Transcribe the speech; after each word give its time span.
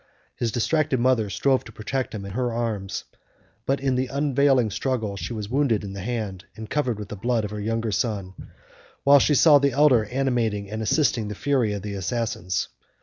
His 0.35 0.51
distracted 0.51 0.99
mother 0.99 1.29
strove 1.29 1.63
to 1.65 1.71
protect 1.71 2.15
him 2.15 2.25
in 2.25 2.31
her 2.31 2.51
arms; 2.51 3.03
but, 3.67 3.79
in 3.79 3.93
the 3.93 4.09
unavailing 4.09 4.71
struggle, 4.71 5.15
she 5.15 5.31
was 5.31 5.47
wounded 5.47 5.83
in 5.83 5.93
the 5.93 6.01
hand, 6.01 6.43
and 6.55 6.67
covered 6.67 6.97
with 6.97 7.09
the 7.09 7.15
blood 7.15 7.45
of 7.45 7.51
her 7.51 7.61
younger 7.61 7.91
son, 7.91 8.33
while 9.03 9.19
she 9.19 9.35
saw 9.35 9.59
the 9.59 9.73
elder 9.73 10.05
animating 10.05 10.71
and 10.71 10.81
assisting 10.81 11.25
21 11.25 11.29
the 11.29 11.35
fury 11.35 11.73
of 11.73 11.81
the 11.83 11.93
assassins. 11.93 12.67